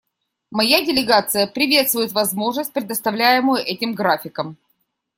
Моя 0.49 0.83
делегация 0.83 1.45
приветствует 1.45 2.11
возможность, 2.11 2.73
предоставляемую 2.73 3.61
этим 3.63 3.93
графиком. 3.93 4.57